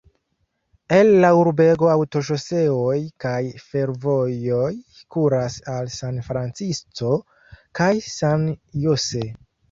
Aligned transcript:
El 0.99 1.09
la 1.23 1.27
urbego 1.39 1.89
aŭtoŝoseoj 1.95 2.95
kaj 3.25 3.41
fervojoj 3.65 4.69
kuras 5.15 5.57
al 5.73 5.91
San 5.97 6.17
Francisco 6.29 7.11
kaj 7.81 7.91
San 8.07 8.49
Jose. 8.87 9.23